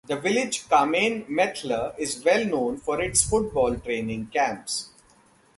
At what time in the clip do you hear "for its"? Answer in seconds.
2.79-3.21